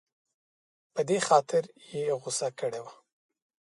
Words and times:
په 0.93 1.01
دې 1.09 1.17
خاطر 1.27 1.63
یې 1.91 2.03
غوسه 2.21 2.47
کړې 2.59 2.79
وه. 2.83 2.93